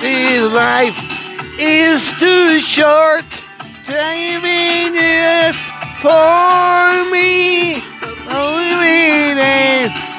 [0.00, 0.98] His life
[1.58, 3.24] is too short.
[3.86, 5.56] Dreaming is
[6.00, 7.80] for me.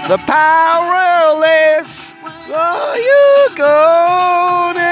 [0.07, 2.13] The powerless.
[2.47, 4.83] Will you gonna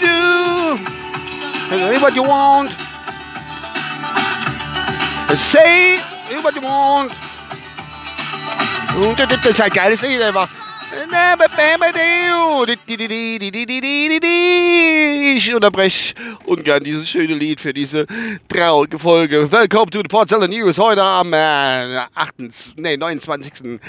[0.00, 0.78] do?
[2.00, 2.72] What you want?
[5.36, 5.98] Say
[6.42, 7.12] what you want.
[15.34, 18.06] Ich unterbreche ungern dieses schöne Lied für diese
[18.46, 19.50] traurige Folge.
[19.50, 22.34] Welcome to the Porzeller News heute am äh, 8.,
[22.76, 23.80] nee, 29.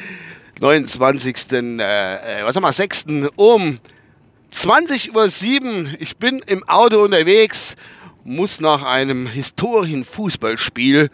[0.62, 1.36] 29.
[1.52, 3.06] Äh, was haben wir, 6.
[3.36, 3.80] um
[4.54, 5.90] 20.07 Uhr.
[6.00, 7.76] Ich bin im Auto unterwegs,
[8.24, 11.10] muss nach einem historischen Fußballspiel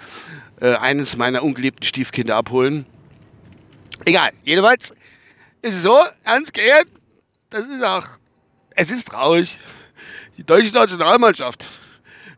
[0.62, 2.86] äh, eines meiner ungeliebten Stiefkinder abholen.
[4.06, 4.94] Egal, jedenfalls
[5.62, 6.88] ist so, ernst geehrt,
[7.50, 8.06] das ist auch,
[8.72, 9.60] es ist traurig.
[10.38, 11.68] Die deutsche Nationalmannschaft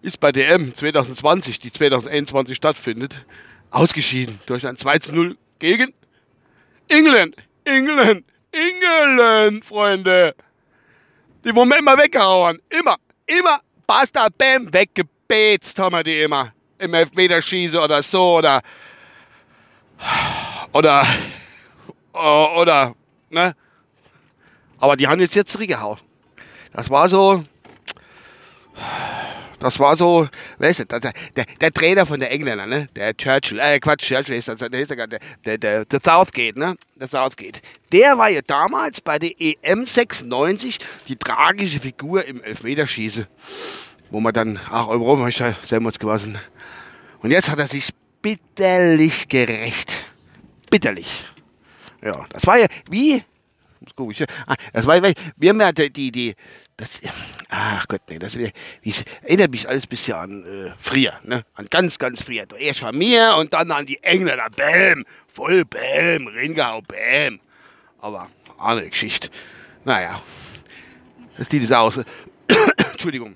[0.01, 3.23] ist bei DM 2020, die 2021 stattfindet,
[3.69, 5.93] ausgeschieden durch ein 2 zu 0 gegen
[6.87, 7.35] England.
[7.63, 8.25] England.
[8.51, 10.35] England, Freunde.
[11.43, 12.59] Die Moment immer weggehauen.
[12.69, 16.53] Immer, immer, basta, bam, weggebetzt haben wir die immer.
[16.77, 18.61] Im Elfmeterschießen oder so oder,
[20.73, 21.05] oder,
[22.13, 22.95] oder
[23.31, 23.55] Ne?
[24.77, 25.99] Aber die haben jetzt hier zurückgehauen.
[26.73, 27.43] Das war so.
[29.59, 32.89] Das war so, weißt du, der, der, Trainer von der Engländer, ne?
[32.95, 36.75] Der Churchill, äh, Quatsch, Churchill ist das, der ist der, der, der, der Southgate, ne?
[36.95, 37.61] Der Southgate.
[37.91, 43.27] Der war ja damals bei der EM 96 die tragische Figur im Elfmeterschießen,
[44.09, 46.39] wo man dann auch Europameister selber gewesen.
[47.21, 47.89] Und jetzt hat er sich
[48.23, 49.93] bitterlich gerecht.
[50.71, 51.25] Bitterlich.
[52.01, 53.23] Ja, das war ja wie.
[53.95, 56.35] Komisch, ah, das war, wir haben ja die, die,
[56.77, 57.01] das,
[57.49, 58.53] ach Gott, nee, das wie,
[59.23, 61.43] erinnert mich alles ein bisschen an äh, früher, ne?
[61.55, 62.45] An ganz, ganz früher.
[62.59, 67.39] Erst an mir und dann an die Engländer, Bäm, voll Bäm, Ringau, Bäm.
[67.99, 68.29] Aber
[68.59, 69.29] andere Geschichte.
[69.83, 70.21] Naja,
[71.37, 71.99] das Lied ist aus.
[72.91, 73.35] Entschuldigung.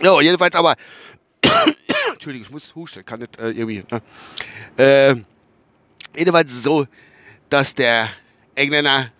[0.00, 0.76] Ja, jedenfalls aber,
[2.12, 4.02] Entschuldigung, ich muss husten, kann nicht äh, irgendwie, ne?
[4.76, 6.86] Äh, jedenfalls so,
[7.52, 8.08] dass der
[8.54, 9.10] Engländer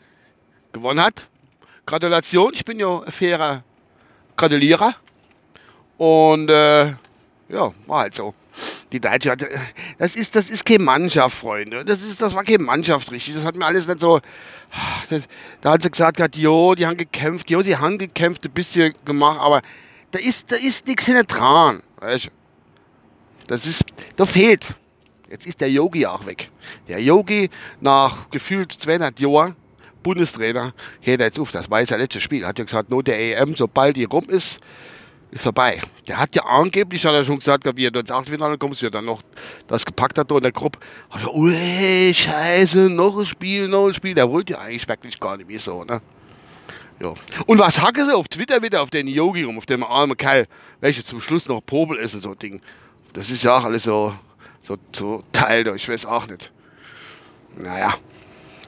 [0.73, 1.27] gewonnen hat.
[1.85, 3.63] Gratulation, ich bin ja fairer
[4.37, 4.95] Gratulierer.
[5.99, 6.95] Und äh,
[7.49, 8.35] ja, war halt so.
[8.91, 9.49] Die Deutsche hatte,
[9.99, 11.85] das ist, das ist keine Mannschaft, Freunde.
[11.85, 13.35] Das, ist, das war keine Mannschaft richtig.
[13.35, 14.21] Das hat mir alles nicht so.
[15.11, 15.29] Das,
[15.61, 19.41] da hat sie gesagt, jo, die haben gekämpft, jo, sie haben gekämpft, ein bisschen gemacht,
[19.41, 19.61] aber
[20.11, 21.83] da ist, da ist nichts hinter dran.
[22.01, 22.31] Weißt?
[23.47, 23.85] Das ist,
[24.17, 24.75] da fehlt.
[25.33, 26.51] Jetzt ist der Yogi auch weg.
[26.89, 27.49] Der Yogi
[27.81, 29.57] nach gefühlt 200 Jahren
[30.03, 32.45] Bundestrainer, hört jetzt auf, das war jetzt sein letztes Spiel.
[32.45, 34.59] Hat ja gesagt, nur der EM, sobald die rum ist,
[35.31, 35.81] ist vorbei.
[36.07, 38.91] Der hat ja angeblich, hat er schon gesagt, wie er ins Achtelfinale kommt, wie er
[38.91, 39.23] dann noch
[39.69, 40.79] das gepackt hat in der Gruppe.
[41.09, 44.15] Hat er, ui, scheiße, noch ein Spiel, noch ein Spiel.
[44.15, 46.03] Der wollte ja eigentlich wirklich gar nicht mehr so, ne?
[47.01, 47.15] Ja.
[47.47, 50.47] Und was hacken sie auf Twitter wieder auf den Yogi rum, auf dem armen Kerl,
[50.81, 52.61] welcher zum Schluss noch Popel ist und so Ding.
[53.15, 54.15] Das ist ja auch alles so
[54.63, 56.53] so, so Teil da, ich weiß auch nicht.
[57.57, 57.95] Naja,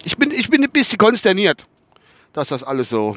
[0.05, 1.67] ich bin, ich bin ein bisschen konsterniert,
[2.33, 3.17] dass das alles so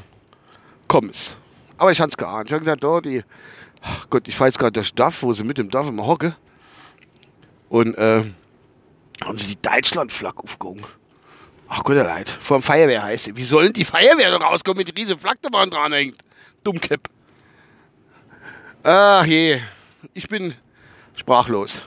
[0.88, 1.36] kommt.
[1.78, 2.50] Aber ich habe es geahnt.
[2.50, 3.24] Ich habe gesagt, oh, die,
[3.82, 6.36] ach Gott, ich fahre jetzt gerade durch Dorf, wo sie mit dem Dorf immer hocke.
[7.70, 8.24] Und äh,
[9.24, 10.86] haben sie die Deutschlandflagge aufgehoben.
[11.68, 12.30] Ach Gott, leid.
[12.30, 13.36] Vor dem Feuerwehr heißt sie.
[13.36, 16.18] Wie sollen die Feuerwehr noch rauskommen, mit riesen Flagge da dran hängt?
[16.64, 17.10] Dummkipp.
[18.84, 19.60] Ach je,
[20.14, 20.54] ich bin
[21.16, 21.84] sprachlos.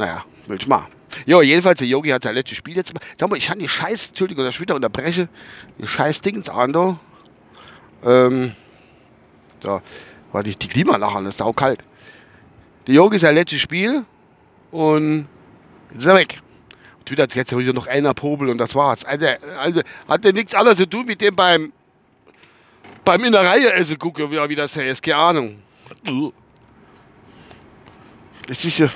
[0.00, 0.86] Naja, will ich mal.
[1.26, 2.90] Jo, jedenfalls, der Yogi hat sein letztes Spiel jetzt.
[3.18, 5.28] Sag mal, ich habe die Scheiß, Entschuldigung, dass ich wieder unterbreche,
[5.78, 6.98] die Scheiß Dings an da.
[8.02, 8.52] Ähm,
[9.60, 9.82] da
[10.32, 11.84] war die, die Klimaanlage ist saukalt.
[12.86, 14.06] Der Yogi ist sein letztes Spiel
[14.70, 15.28] und
[15.90, 16.40] jetzt ist er weg.
[17.00, 19.04] Und wieder jetzt wieder noch einer Pobel und das war's.
[19.04, 19.26] Also,
[19.58, 21.74] also hat er nichts anderes zu tun mit dem beim
[23.04, 25.02] beim in der Reihe essen gucken, wie, wie das heißt.
[25.02, 25.62] Keine Ahnung.
[28.46, 28.88] Das ist ja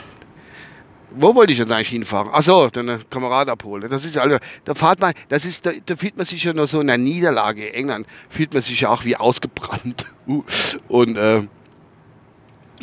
[1.16, 2.32] wo wollte ich jetzt eigentlich hinfahren?
[2.32, 3.88] Achso, den Kamerad abholen.
[3.90, 6.66] Das ist also, da fahrt man, das ist, da, da fühlt man sich ja nur
[6.66, 10.06] so in der Niederlage in England, fühlt man sich ja auch wie ausgebrannt.
[10.88, 11.46] Und äh,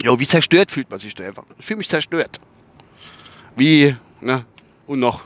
[0.04, 1.44] ja, wie zerstört fühlt man sich da einfach.
[1.60, 2.39] Ich fühle mich zerstört.
[3.56, 4.45] Wie, ne?
[4.88, 5.25] Und noch.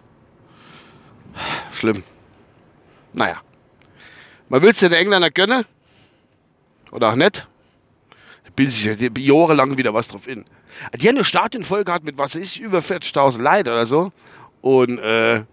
[1.72, 2.04] Schlimm.
[3.13, 3.42] Naja.
[4.50, 5.66] Man will es den Engländer gönnen.
[6.92, 7.48] Oder auch nicht.
[8.56, 10.46] Bildet sich ja jahrelang wieder was drauf in.
[10.98, 14.12] Die haben eine Stadionfolge gehabt mit, was ist, über 40.000 Leuten oder so.
[14.62, 15.44] Und äh,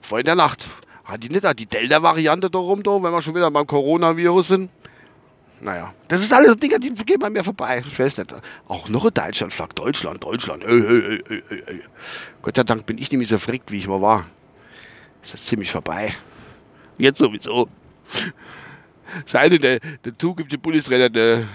[0.00, 0.68] vor in der Nacht
[1.04, 4.70] Hat die nicht die Delta-Variante da rum, da, wenn wir schon wieder beim Coronavirus sind?
[5.60, 7.82] Naja, das ist alles so Dinge, die gehen bei mir vorbei.
[7.86, 8.34] Ich weiß nicht.
[8.66, 10.64] Auch noch in Deutschland, Flagg Deutschland, Deutschland.
[10.64, 11.82] Ey, ey, ey,
[12.40, 14.26] Gott sei Dank bin ich nicht mehr so verrückt, wie ich mal war.
[15.20, 16.14] Das ist ziemlich vorbei.
[16.98, 17.68] Jetzt sowieso.
[19.26, 21.46] Seine, der, der zukünftige Bundesräder, der,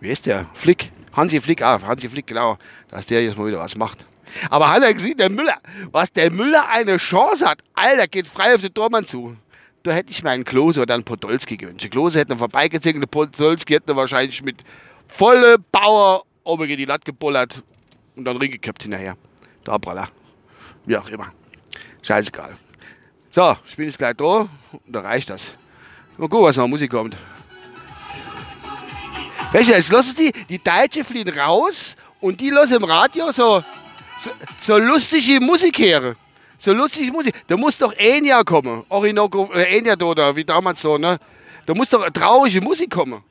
[0.00, 0.46] wie ist der?
[0.54, 0.90] Flick.
[1.14, 2.58] Hansi Flick, ah, Hansi Flick, genau.
[2.88, 4.06] Dass der jetzt mal wieder was macht.
[4.50, 5.56] Aber hat er gesehen, der Müller,
[5.90, 7.62] was der Müller eine Chance hat.
[7.74, 9.36] Alter, geht frei auf den Tormann zu
[9.88, 11.90] da hätte ich mir einen Klose oder einen Podolski gewünscht.
[11.90, 14.62] Klose hätte vorbeigezogen, der Podolski hätte wahrscheinlich mit
[15.06, 17.62] volle Power oben gegen die Latte gebullert
[18.16, 19.16] und dann ringeköpft hinterher.
[19.64, 20.08] Da Braller.
[20.84, 21.32] Wie auch immer.
[22.02, 22.56] Scheißegal.
[23.30, 25.52] So, ich bin jetzt gleich da und da reicht das.
[26.16, 27.16] Mal gucken, was noch Musik kommt.
[29.52, 33.64] Weißt du, jetzt lassen die, die Deutsche fliehen raus und die lassen im Radio so,
[34.20, 34.30] so,
[34.60, 36.16] so lustige Musik hören.
[36.58, 37.34] So lustig Musik.
[37.46, 38.84] Da muss doch Enya kommen.
[38.90, 41.18] Orinoco, äh, Enya oder wie damals so, ne?
[41.64, 43.22] Da muss doch traurige Musik kommen.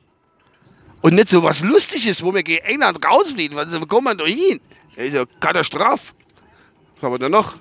[1.02, 3.56] Und nicht so was Lustiges, wo wir gegen England rausfliegen.
[3.56, 4.60] Was kommen wir da hin?
[4.96, 6.12] Das ist ja Katastrophe.
[6.96, 7.56] Was haben wir da noch?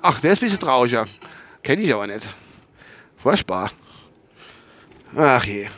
[0.00, 1.06] Ach, der ist ein bisschen trauriger.
[1.62, 2.26] Kenne ich aber nicht.
[3.18, 3.70] Furchtbar.
[5.16, 5.68] Ach je.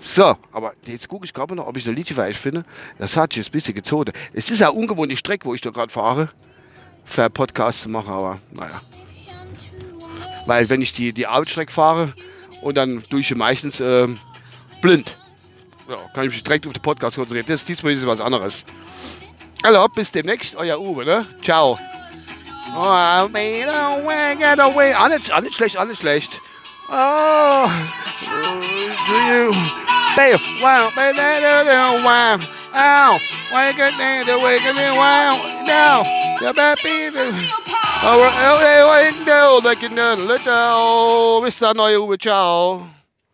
[0.00, 2.64] So, aber jetzt gucke ich gerade noch, ob ich ein Liedchen für finde.
[2.98, 4.12] Das hat sich ein bisschen gezogen.
[4.32, 6.30] Es ist ja ungewohnte Strecke, wo ich da gerade fahre,
[7.04, 8.80] für einen Podcast zu machen, aber naja.
[10.46, 12.14] Weil wenn ich die, die Arbeitsstrecke fahre
[12.62, 14.08] und dann tue ich meistens äh,
[14.80, 15.16] blind.
[15.88, 17.46] Ja, kann ich mich direkt auf den Podcast konzentrieren.
[17.46, 18.64] Das ist diesmal ist was anderes.
[19.62, 21.26] Also, bis demnächst, euer Uwe, ne?
[21.42, 21.78] Ciao.
[22.74, 24.94] Oh, made away, get away.
[24.94, 26.40] Auch nicht, auch nicht schlecht, auch nicht schlecht.
[26.90, 27.68] Oh,
[29.08, 29.50] to you.
[30.16, 32.38] Babe, wow, babe, that little wow.
[32.74, 33.18] Ow,
[33.54, 35.62] wake up, day, the wake up, day, wow.
[35.64, 36.02] Now,
[36.40, 37.32] the baby, the.
[38.04, 41.42] All right, okay, wake up, like you know, little.
[41.42, 42.86] Miss, I know you with y'all.